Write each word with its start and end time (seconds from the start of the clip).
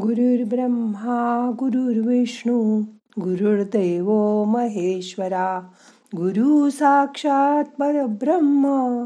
गुरुर्ब्रह्मा 0.00 1.50
गुरुर्विष्णू 1.58 2.80
गुरुर्देव 3.20 4.10
महेश्वरा 4.44 5.60
गुरु 6.16 6.70
साक्षात 6.70 7.64
परब्रह्म 7.64 9.04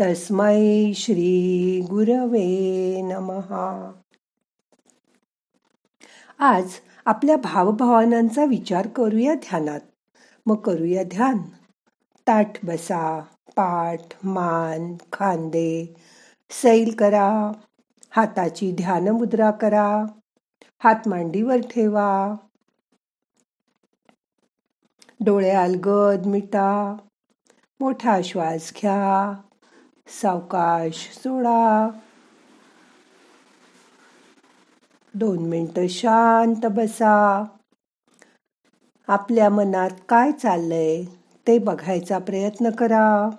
तस्मै 0.00 0.92
श्री 0.94 1.80
गुरवे 1.90 3.00
नमहा. 3.02 3.92
आज 6.38 6.68
आपल्या 7.04 7.36
भावभावनांचा 7.36 8.44
विचार 8.44 8.86
करूया 8.86 9.34
ध्यानात. 9.34 9.80
मग 10.46 10.56
करूया 10.56 11.02
ध्यान. 11.02 11.38
ताठ 12.26 12.64
बसा 12.64 13.20
पाठ 13.48 14.00
मान 14.24 14.94
खांदे 15.12 15.94
सैल 16.50 16.94
करा 16.98 17.52
हाताची 18.10 18.72
ध्यानमुद्रा 18.72 19.50
करा. 19.50 20.06
हात 20.78 21.08
मांडीवर 21.08 21.56
ठेवा. 21.56 22.34
डोळे 25.24 25.50
अलगद 25.50 26.26
मिटा. 26.26 26.96
मोठा 27.80 28.20
श्वास 28.24 28.72
घ्या. 28.76 29.32
सावकाश 30.08 31.12
सोडा. 31.12 31.88
दोन 35.14 35.38
मिनटं 35.38 35.86
शांत 35.86 36.66
बसा. 36.66 37.44
आपल्या 39.08 39.50
मनात 39.50 39.90
काय 40.08 40.32
चाललंय 40.32 41.04
ते 41.46 41.58
बघायचा 41.58 42.18
प्रयत्न 42.18 42.70
करा. 42.70 43.30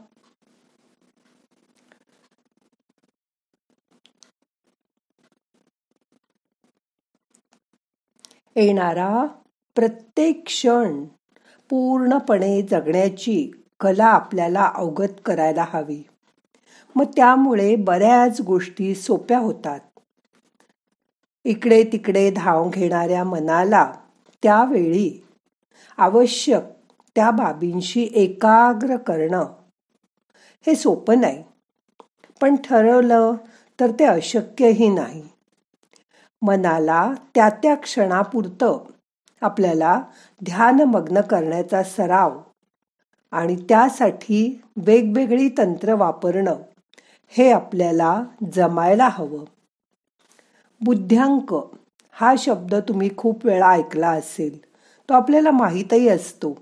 येणारा 8.58 9.26
प्रत्येक 9.76 10.46
क्षण 10.46 11.04
पूर्णपणे 11.70 12.62
जगण्याची 12.62 13.52
कला 13.80 14.06
आपल्याला 14.06 14.72
अवगत 14.76 15.22
करायला 15.26 15.66
हवी. 15.70 16.04
मग 16.96 17.06
त्यामुळे 17.16 17.76
बऱ्याच 17.76 18.42
गोष्टी 18.42 18.96
सोप्या 18.96 19.40
होतात. 19.40 19.80
इकडे 21.46 21.84
तिकडे 21.84 22.32
धाव 22.32 22.70
घेणाऱ्या 22.70 23.24
मनाला 23.24 23.92
त्यावेळी 24.44 25.26
आवश्यक 25.98 26.64
त्या 27.16 27.32
बाबींशी 27.32 28.10
एकाग्र 28.14 28.98
करणं 28.98 29.46
हे 30.68 30.76
सोपं 30.76 31.22
नाही. 31.22 31.44
पण 32.42 32.56
ठरवलं 32.56 33.34
तर 33.80 33.92
ते 33.92 34.06
अशक्यही 34.06 34.90
नाही. 34.90 35.24
मनाला 36.42 37.12
त्या 37.36 37.50
त्या 37.50 37.76
क्षणापुरतं 37.76 38.78
आपल्याला 39.42 40.02
ध्यानमग्न 40.46 41.22
करण्याचा 41.22 41.84
सराव 41.84 42.40
आणि 43.32 43.56
त्यासाठी 43.70 44.62
वेगवेगळी 44.78 45.50
तंत्र 45.58 45.94
वापरणं 45.94 46.56
हे 47.28 47.52
आपल्याला 47.52 48.24
जमायला 48.54 49.10
हवं. 49.12 49.44
बुद्ध्यांक 50.82 51.56
हा 52.12 52.34
शब्द 52.38 52.76
तुम्ही 52.76 53.10
खूप 53.18 53.46
वेळा 53.46 53.70
ऐकला 53.70 54.10
असेल 54.10 54.66
तो 55.10 55.14
आपल्याला 55.14 55.52
माहीतही 55.52 56.10
असतो 56.10 56.54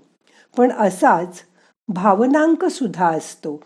पण 0.56 0.72
असाच 0.72 1.42
भावनांक 1.88 2.64
सुद्धा 2.64 3.08
असतो. 3.08 3.60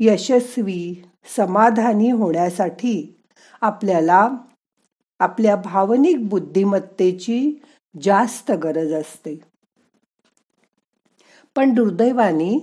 यशस्वी 0.00 1.02
समाधानी 1.36 2.10
होण्यासाठी 2.10 3.17
आपल्याला 3.60 4.28
आपल्या 5.18 5.56
भावनिक 5.56 6.28
बुद्धिमत्तेची 6.28 7.62
जास्त 8.02 8.52
गरज 8.52 8.92
असते. 8.92 9.40
पण 11.56 11.74
दुर्दैवाने 11.74 12.58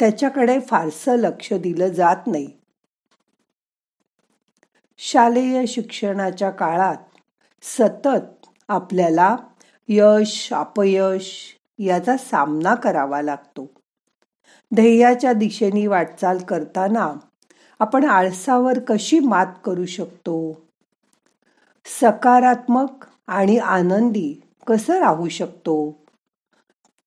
त्याच्याकडे 0.00 0.60
फारसं 0.60 1.16
लक्ष 1.16 1.52
दिलं 1.52 1.88
जात 1.88 2.16
नाही. 2.26 2.48
शालेय 4.98 5.66
शिक्षणाच्या 5.66 6.50
काळात 6.50 6.96
सतत 7.62 8.46
आपल्याला 8.68 9.36
यश 9.88 10.52
अपयश 10.52 11.56
याचा 11.78 12.16
सामना 12.16 12.74
करावा 12.74 13.22
लागतो. 13.22 13.70
ध्येयाच्या 14.74 15.32
दिशेने 15.32 15.86
वाटचाल 15.86 16.38
करताना 16.38 17.14
आपण 17.84 18.04
आळसावर 18.04 18.78
कशी 18.78 19.18
मात 19.18 19.46
करू 19.64 19.86
शकतो? 19.86 20.62
सकारात्मक 21.84 23.04
आणि 23.26 23.58
आनंदी 23.58 24.40
कसं 24.66 24.98
राहू 24.98 25.28
शकतो? 25.28 25.90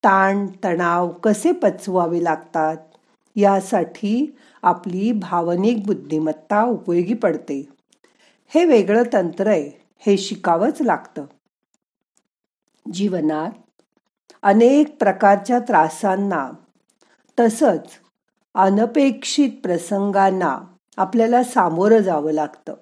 ताण 0.03 0.47
तणाव 0.63 1.09
कसे 1.09 1.51
पचवावे 1.51 2.23
लागतात? 2.23 2.77
यासाठी 3.35 4.35
आपली 4.61 5.11
भावनिक 5.11 5.85
बुद्धिमत्ता 5.85 6.63
उपयोगी 6.63 7.13
पडते. 7.13 7.69
हे 8.47 8.65
वेगळं 8.65 9.03
तंत्र 9.13 9.47
आहे 9.47 9.81
हे 9.99 10.17
शिकावंच 10.17 10.81
लागतं. 10.81 11.25
जीवनात 12.93 13.81
अनेक 14.41 14.97
प्रकारच्या 14.97 15.59
त्रासांना 15.59 16.51
तसंच 17.39 17.99
अनपेक्षित 18.59 19.49
प्रसंगांना 19.63 20.57
आपल्याला 20.97 21.43
सामोरं 21.43 21.97
जावं 21.97 22.31
लागतं. 22.31 22.73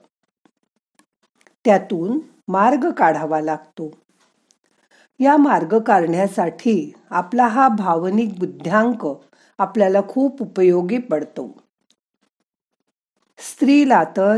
त्यातून 1.66 2.20
मार्ग 2.48 2.92
काढावा 2.92 3.42
लागतो. 3.42 3.92
या 5.20 5.38
मार्ग 5.38 5.80
काढण्यासाठी 5.80 6.94
आपला 7.10 7.48
हा 7.48 7.68
भावनिक 7.68 8.40
बुद्ध्यांक 8.40 9.08
आपल्याला 9.58 10.00
खूप 10.10 10.42
उपयोगी 10.42 10.98
पडतो. 10.98 11.58
स्त्रीला 13.38 14.04
तर 14.18 14.38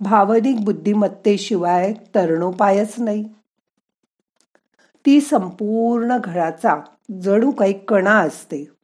भावनिक 0.00 0.64
बुद्धिमत्तेशिवाय 0.64 1.92
तरणोपायच 2.14 2.94
नाही. 2.98 3.24
ती 5.06 5.20
संपूर्ण 5.20 6.18
घराचा 6.24 6.76
जणू 7.22 7.50
काही 7.50 7.72
कणा 7.72 8.18
असते. 8.18 8.77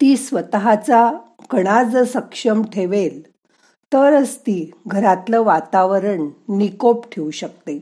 ती 0.00 0.16
स्वतःचा 0.16 1.10
कणा 1.50 1.82
जर 1.82 2.04
सक्षम 2.04 2.62
ठेवेल 2.62 3.22
तरच 3.92 4.38
ती 4.38 4.70
घरातलं 4.86 5.42
वातावरण 5.42 6.28
निकोप 6.48 7.08
ठेवू 7.12 7.30
शकते. 7.30 7.78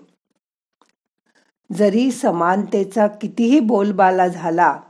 जरी 1.73 2.11
समानतेचा 2.11 3.07
कितीही 3.07 3.61
बोलबाला 3.61 4.29
झाला 4.29 4.81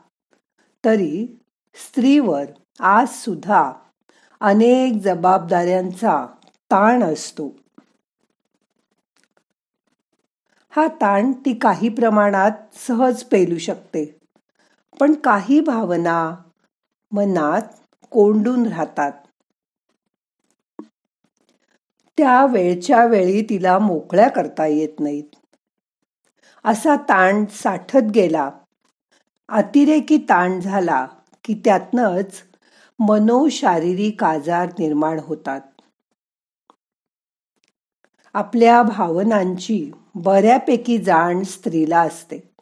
तरी 0.85 1.27
स्त्रीवर 1.75 2.45
आज 2.81 3.09
सुद्धा 3.09 3.73
अनेक 4.41 4.93
जबाबदाऱ्यांचा 5.03 6.27
ताण 6.71 7.03
असतो. 7.03 7.49
हा 10.71 10.87
ताण 10.87 11.33
ती 11.33 11.55
काही 11.55 11.89
प्रमाणात 11.89 12.51
सहज 12.89 13.23
पेलू 13.23 13.59
शकते 13.59 14.19
पण 15.01 15.15
काही 15.15 15.61
भावना 15.61 16.37
मनात 17.11 17.63
कोंडून 18.11 18.67
राहतात. 18.67 19.13
त्या 22.19 22.47
वेळच्या 22.47 23.07
वेळी 23.07 23.43
तिला 23.43 23.79
मोकळ्या 23.79 24.29
करता 24.29 24.67
येत 24.67 25.01
नाहीत. 25.01 25.37
असा 26.65 26.97
ताण 26.97 27.45
साठत 27.45 28.11
गेला. 28.15 28.51
अतिरेकी 29.49 30.17
ताण 30.17 30.61
झाला 30.61 31.07
की 31.45 31.61
त्यातनच 31.65 32.43
मनोशारीरिक 32.99 34.25
आजार 34.25 34.69
निर्माण 34.79 35.19
होतात. 35.19 35.61
आपल्या 38.35 38.83
भावनांची 38.83 39.91
बऱ्यापैकी 40.15 40.99
जाण 40.99 41.43
स्त्रीला 41.43 42.01
असते. 42.01 42.56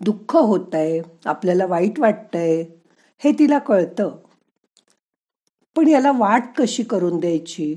दुःख 0.00 0.36
होतंय 0.36 1.02
आपल्याला 1.24 1.66
वाईट 1.66 2.00
वाटतंय 2.00 2.64
हे 3.18 3.32
तिला 3.32 3.58
कळतं. 3.58 4.16
पण 5.76 5.88
याला 5.88 6.12
वाट 6.14 6.42
कशी 6.56 6.82
करून 6.82 7.18
द्यायची? 7.18 7.76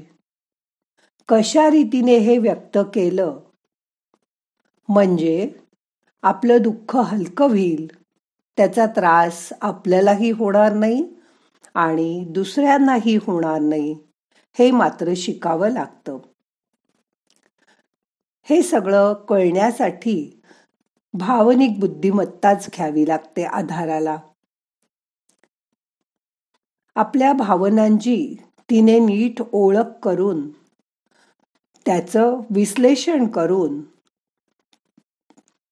कशा 1.27 1.69
रीतीने 1.69 2.17
हे 2.17 2.37
व्यक्त 2.37 2.77
केलं? 2.93 3.39
म्हणजे 4.89 5.49
आपलं 6.21 6.57
दुःख 6.61 6.95
हलकं 6.95 7.49
होईल 7.49 7.87
त्याचा 8.57 8.85
त्रास 8.85 9.53
आपल्यालाही 9.61 10.31
होणार 10.31 10.73
नाही 10.73 11.05
आणि 11.73 12.25
दुसऱ्यांनाही 12.29 13.15
होणार 13.15 13.59
नाही 13.59 13.97
हे 14.59 14.71
मात्र 14.71 15.13
शिकावं 15.15 15.69
लागतं. 15.69 16.17
हे 18.43 18.61
सगळं 18.61 19.13
कळण्यासाठी 19.13 20.36
भावनिक 21.19 21.79
बुद्धिमत्ताच 21.79 22.69
घ्यावी 22.75 23.07
लागते 23.07 23.43
आधाराला. 23.43 24.17
आपल्या 26.95 27.33
भावनांची 27.33 28.35
तिने 28.69 28.99
नीट 28.99 29.41
ओळख 29.51 29.99
करून 30.03 30.49
त्याचं 31.85 32.39
विश्लेषण 32.49 33.27
करून 33.27 33.81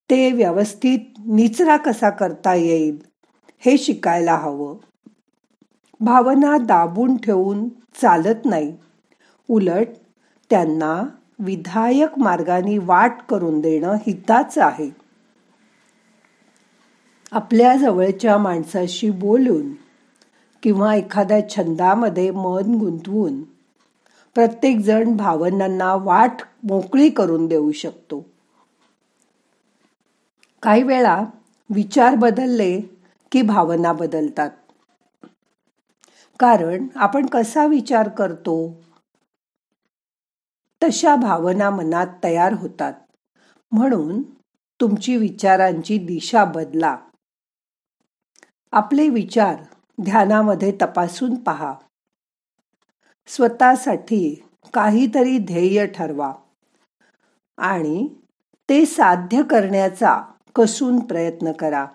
ते 0.10 0.32
व्यवस्थित 0.32 1.00
निचरा 1.20 1.78
कसा 1.78 2.10
करता 2.10 2.54
येईल 2.54 3.02
हे 3.60 3.78
शिकायला 3.78 4.36
हवं. 4.36 4.78
भावना 6.00 6.58
दाबून 6.58 7.18
ठेवून 7.18 7.70
चालत 8.02 8.46
नाही. 8.46 8.78
उलट 9.50 9.88
त्यांना 10.50 11.04
विधायक 11.40 12.20
मार्गाने 12.20 12.78
वाट 12.78 13.18
करून 13.30 13.60
देणं 13.60 13.94
हिताच 13.94 14.58
आहे. 14.58 15.05
आपल्या 17.36 17.76
जवळच्या 17.76 18.38
माणसाशी 18.38 19.10
बोलून 19.10 19.74
किंवा 20.64 20.96
एखाद्या 20.96 21.50
छंदामध्ये 21.50 22.32
मन 22.32 22.76
गुंतवून 22.76 23.44
प्रत्येकजण 24.34 25.16
भावनांना 25.18 25.96
वाट 25.96 26.32
मोकळी 26.64 27.10
करून 27.10 27.48
देऊ 27.48 27.72
शकतो. 27.72 28.26
काही 30.64 30.84
वेळा 30.84 31.24
विचार 31.70 32.16
बदलले 32.16 32.82
की 33.32 33.42
भावना 33.42 33.94
बदलतात. 33.94 34.50
कारण 36.40 36.88
आपण 36.96 37.26
कसा 37.26 37.66
विचार 37.66 38.10
करतो? 38.10 38.82
तशा 40.84 41.16
भावना 41.16 41.70
मनात 41.70 42.08
तयार 42.24 42.54
होतात. 42.54 42.94
म्हणून 43.72 44.22
तुमची 44.82 45.18
विचारांची 45.18 45.98
दिशा 45.98 46.46
बदला. 46.46 46.98
आपले 48.76 49.10
विचार 49.10 49.56
ध्यानामध्ये 50.02 50.78
तपासून 50.82 51.36
पहा. 51.36 51.74
स्वतःसाठी 53.28 54.44
काहीतरी 54.74 55.38
ध्येय 55.38 55.88
ठरवा 55.88 56.34
आणि 57.58 58.08
ते 58.70 58.86
साध्य 58.86 59.44
करण्याचा 59.44 60.22
कसून 60.56 61.00
प्रयत्न 61.00 61.52
करा. 61.52 61.86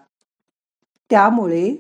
त्यामुळे 1.11 1.77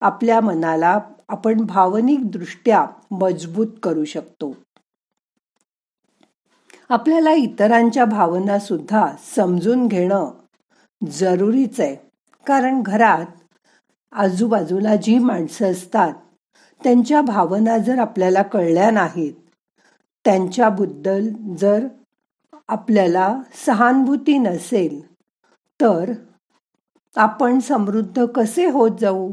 आपल्या 0.00 0.40
मनाला 0.40 1.00
आपण 1.28 1.60
भावनिक 1.60 2.30
दृष्ट्या 2.30 2.86
मजबूत 3.10 3.68
करू 3.82 4.04
शकतो. 4.04 4.56
आपल्याला 6.88 7.32
इतरांच्या 7.32 8.04
भावना 8.04 8.58
सुद्धा 8.58 9.12
समजून 9.36 9.86
घेणं 9.86 10.30
जरुरीच 11.10 11.80
आहे. 11.80 11.96
कारण 12.46 12.82
घरात 12.82 13.26
आजूबाजूला 14.12 14.96
जी 14.96 15.18
माणसं 15.18 15.70
असतात 15.70 16.12
त्यांच्या 16.84 17.20
भावना 17.20 17.78
जर 17.78 17.98
आपल्याला 17.98 18.42
कळल्या 18.42 18.90
नाहीत 18.90 19.32
त्यांच्याबद्दल 20.24 21.28
जर 21.58 21.86
आपल्याला 22.68 23.38
सहानुभूती 23.66 24.38
नसेल 24.38 25.00
तर 25.80 26.12
आपण 27.16 27.58
समृद्ध 27.58 28.26
कसे 28.26 28.66
होत 28.66 28.90
जाऊ? 29.00 29.32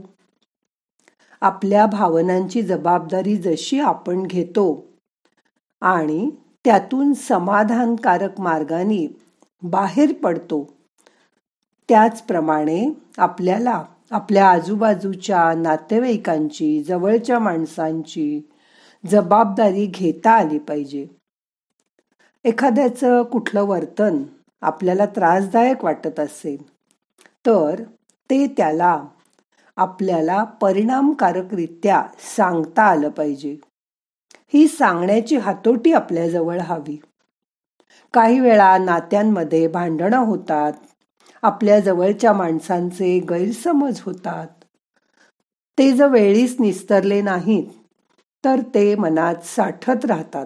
आपल्या 1.42 1.86
भावनांची 1.86 2.62
जबाबदारी 2.62 3.38
जशी 3.38 3.80
आपण 3.80 4.24
घेतो 4.24 4.86
आणि 5.82 6.30
त्यातून 6.66 7.14
समाधानकारक 7.14 8.40
मार्गाने 8.42 9.18
बाहेर 9.64 10.14
पडतो 10.14 10.74
त्याचप्रमाणे 11.90 12.94
आपल्याला 13.18 13.84
आपल्या 14.14 14.50
आजूबाजूच्या 14.50 15.54
नातेवाईकांची 15.54 16.84
जवळच्या 16.84 17.40
माणसांची 17.40 18.42
जबाबदारी 19.06 19.86
घेता 19.86 20.32
आली 20.32 20.58
पाहिजे. 20.58 21.08
एखाद्याचं 22.46 23.24
कुठलं 23.24 23.62
वर्तन 23.62 24.24
आपल्याला 24.62 25.06
त्रासदायक 25.06 25.84
वाटत 25.84 26.20
असेल 26.20 26.62
तर 27.46 27.84
ते 28.30 28.48
त्याला 28.48 29.06
आपल्याला 29.78 30.44
परिणामकारकरित्या 30.44 32.04
सांगता 32.38 32.84
आलं 32.84 33.10
पाहिजे. 33.10 33.58
ही 34.54 34.68
सांगण्याची 34.68 35.38
हातोटी 35.38 35.94
आपल्याजवळ 35.94 36.60
हवी. 36.60 36.98
काही 38.14 38.40
वेळा 38.40 38.78
नात्यांमध्ये 38.78 39.68
भांडणं 39.68 40.18
होतात 40.18 40.74
आपल्या 41.44 41.80
जवळच्या 41.80 42.34
माणसांचे 42.34 43.20
गैरसमज 43.20 44.02
होतात. 44.02 44.48
ते 45.78 45.92
जर 45.92 46.08
वेळीच 46.08 46.56
निस्तरले 46.60 47.22
नाहीत 47.22 47.64
तर 48.46 48.60
ते 48.60 48.96
मनात 48.96 49.36
साठत 49.44 50.06
राहतात. 50.06 50.46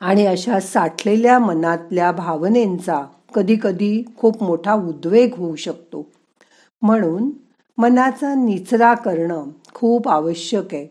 आणि 0.00 0.26
अशा 0.26 0.60
साठलेल्या 0.60 1.38
मनातल्या 1.38 2.12
भावनेंचा 2.12 3.02
कधी 3.34 3.56
कधी 3.62 4.04
खूप 4.16 4.42
मोठा 4.42 4.74
उद्वेग 4.74 5.34
होऊ 5.34 5.56
शकतो. 5.56 6.06
म्हणून 6.82 7.30
मनाचा 7.78 8.34
निचरा 8.34 8.94
करणं 8.94 9.44
खूप 9.74 10.08
आवश्यक 10.08 10.74
आहे. 10.74 10.86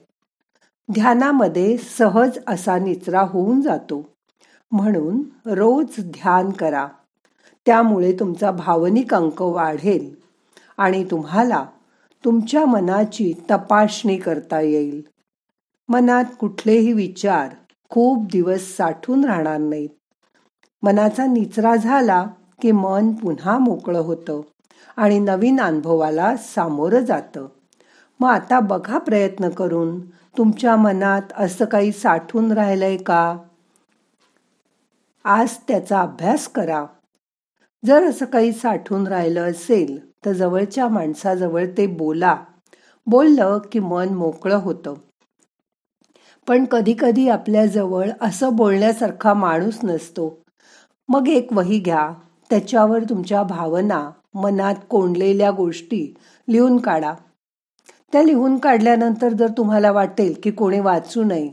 ध्यानामध्ये 0.91 1.77
सहज 1.77 2.39
असा 2.47 2.77
निचरा 2.77 3.21
होऊन 3.21 3.61
जातो. 3.61 4.09
म्हणून 4.71 5.23
रोज 5.45 5.85
ध्यान 5.99 6.49
करा. 6.49 6.87
त्यामुळे 7.65 8.11
तुमचा 8.19 8.51
भावनिक 8.51 9.13
अंक 9.13 9.41
वाढेल 9.41 10.15
आणि 10.77 11.03
तुम्हाला 11.03 11.65
तुमच्या 12.25 12.65
मनाची 12.65 13.33
तपासणी 13.51 14.17
करता 14.17 14.61
येईल. 14.61 15.01
मनात 15.89 16.25
कुठलेही 16.39 16.93
विचार 16.93 17.49
खूप 17.89 18.25
दिवस 18.31 18.75
साठून 18.77 19.25
राहणार 19.25 19.57
नाहीत. 19.57 19.89
मनाचा 20.81 21.25
निचरा 21.25 21.75
झाला 21.75 22.25
की 22.61 22.71
मन 22.71 23.11
पुन्हा 23.11 23.57
मोकळं 23.57 23.99
होतं 23.99 24.41
आणि 24.95 25.19
नवीन 25.19 25.59
अनुभवाला 25.61 26.37
सामोरं 26.37 26.99
जातं. 26.99 27.47
मग 28.19 28.29
आता 28.29 28.59
बघा 28.59 28.97
प्रयत्न 28.97 29.49
करून 29.49 29.99
तुमच्या 30.09 30.75
मनात 30.75 31.21
असं 31.35 31.65
काही 31.65 31.91
साठून 31.91 32.51
राहिलंय 32.51 32.97
का? 32.97 33.37
आज 35.23 35.57
त्याचा 35.67 36.01
अभ्यास 36.01 36.47
करा. 36.47 36.85
जर 37.85 38.03
असं 38.03 38.25
काही 38.25 38.51
साठून 38.51 39.07
राहिलं 39.07 39.51
असेल 39.51 40.15
तर 40.25 40.31
जवळच्या 40.33 40.87
माणसाजवळ 40.87 41.65
ते 41.77 41.87
बोला. 41.87 42.37
बोललं 43.07 43.59
की 43.71 43.79
मन 43.79 44.09
मोकळं 44.09 44.55
होतं. 44.55 44.93
पण 46.47 46.65
कधी 46.65 46.95
कधी 46.99 47.29
असं 48.21 48.55
बोलण्यासारखा 48.55 49.33
माणूस 49.33 49.77
नसतो. 49.83 50.41
मग 51.09 51.27
एक 51.27 51.53
वही 51.53 51.79
घ्या. 51.79 52.13
त्याच्यावर 52.49 52.99
तुमच्या 53.03 53.43
भावना 53.43 54.11
मनात 54.33 54.75
कोंडलेल्या 54.89 55.51
गोष्टी 55.51 56.15
लिहून 56.49 56.77
काढा. 56.77 57.13
त्या 58.11 58.23
लिहून 58.23 58.57
काढल्यानंतर 58.57 59.33
जर 59.33 59.47
तुम्हाला 59.57 59.91
वाटेल 59.91 60.35
की 60.43 60.51
कोणी 60.51 60.79
वाचू 60.79 61.23
नये 61.23 61.51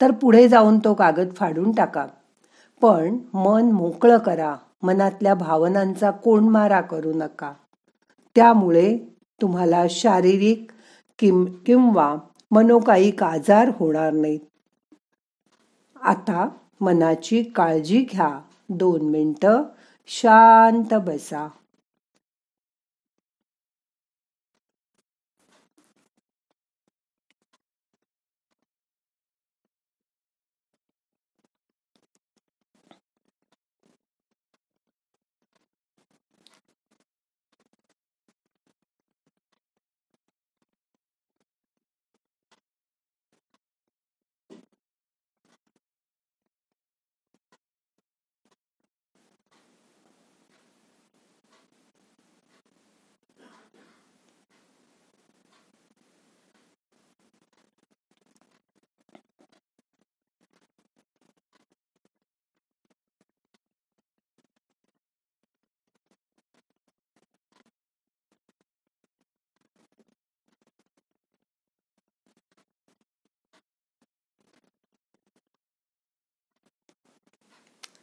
तर 0.00 0.10
पुढे 0.10 0.48
जाऊन 0.48 0.78
तो 0.78 0.94
कागद 0.94 1.34
फाडून 1.36 1.72
टाका. 1.72 2.06
पण 2.82 3.18
मन 3.34 3.70
मोकळं 3.72 4.18
करा. 4.18 4.56
मनातल्या 4.82 5.34
भावनांचा 5.34 6.10
कोणमारा 6.10 6.80
करू 6.80 7.12
नका. 7.14 7.52
त्यामुळे 8.34 8.98
तुम्हाला 9.42 9.84
शारीरिक 9.90 10.70
किम 11.18 11.44
किंवा 11.66 12.16
मनोकायिक 12.50 13.22
आजार 13.22 13.68
होणार 13.68 14.12
नाहीत. 14.12 14.40
आता 16.02 16.48
मनाची 16.80 17.42
काळजी 17.42 18.06
घ्या. 18.12 18.40
दोन 18.68 19.02
मिनटं 19.02 19.62
शांत 20.06 20.94
बसा. 20.94 21.48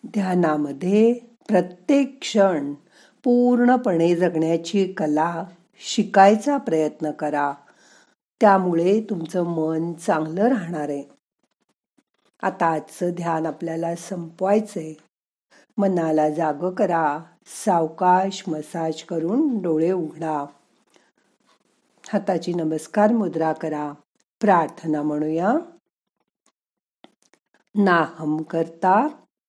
ध्यानामध्ये 0.07 1.13
प्रत्येक 1.47 2.17
क्षण 2.21 2.73
पूर्णपणे 3.23 4.15
जगण्याची 4.15 4.93
कला 4.93 5.43
शिकायचा 5.79 6.57
प्रयत्न 6.57 7.11
करा. 7.11 7.53
त्यामुळे 8.41 9.05
तुमचं 9.09 9.43
मन 9.43 9.93
चांगलं 9.93 10.47
राहणार 10.47 10.89
आहे. 10.89 11.03
आता 12.41 12.65
आजचं 12.65 13.09
ध्यान 13.09 13.45
आपल्याला 13.45 13.95
संपवायचंय. 13.95 14.93
मनाला 15.77 16.29
जाग 16.29 16.71
करा. 16.71 17.19
सावकाश 17.45 18.43
मसाज 18.47 19.03
करून 19.03 19.61
डोळे 19.61 19.91
उघडा. 19.91 20.45
हाताची 22.09 22.53
नमस्कार 22.53 23.11
मुद्रा 23.11 23.53
करा. 23.53 23.93
प्रार्थना 24.41 25.01
म्हणूया. 25.01 25.53
नाहम 27.75 28.41
करता 28.41 29.07